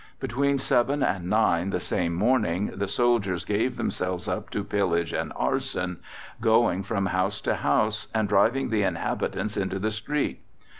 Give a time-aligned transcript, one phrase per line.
[0.19, 5.31] Between 7 and 9 the same morning the soldiers gave themselves up to pillage and
[5.35, 5.99] arson,
[6.41, 10.41] going from house to house and driving the inhabitants into the street.